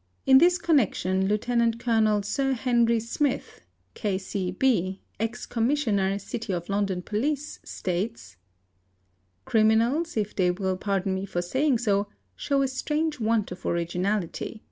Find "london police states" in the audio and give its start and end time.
6.68-8.36